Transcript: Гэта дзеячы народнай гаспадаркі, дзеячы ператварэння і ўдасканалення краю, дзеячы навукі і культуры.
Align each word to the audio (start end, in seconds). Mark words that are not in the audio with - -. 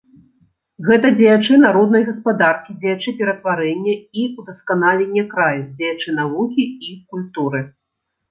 Гэта 0.85 1.09
дзеячы 1.17 1.57
народнай 1.65 2.03
гаспадаркі, 2.07 2.71
дзеячы 2.85 3.09
ператварэння 3.19 3.93
і 4.21 4.25
ўдасканалення 4.39 5.23
краю, 5.33 5.61
дзеячы 5.77 6.09
навукі 6.23 6.63
і 6.89 6.95
культуры. 7.15 7.61